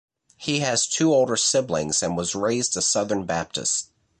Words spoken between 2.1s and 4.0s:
was raised a Southern Baptist.